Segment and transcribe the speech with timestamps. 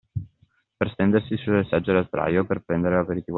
[0.77, 3.29] Per stendersi sulle seggiole a sdraio o per prendere l’aperitivo al bar.